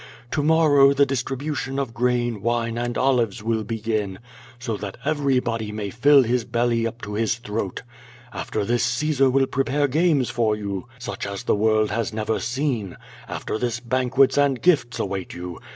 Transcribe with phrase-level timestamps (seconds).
[0.31, 4.17] To morrow the distribution of grain, wine, and olives will begin,
[4.57, 7.83] so that everybody may fill his belly up to his throat.
[8.33, 12.97] After this Caesar will prepare games for you such as the world has never seen.
[13.29, 15.59] After this banquets and gifts await you.